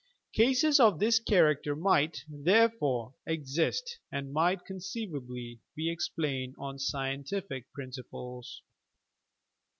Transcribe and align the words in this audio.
Cases 0.33 0.79
of 0.79 0.97
this 0.97 1.19
character 1.19 1.75
might, 1.75 2.23
therefore, 2.27 3.13
exist, 3.27 3.99
and 4.11 4.33
might 4.33 4.65
conceivably 4.65 5.59
be 5.75 5.91
ex 5.91 6.09
plained 6.09 6.55
on 6.57 6.79
scientific 6.79 7.71
principles. 7.71 8.63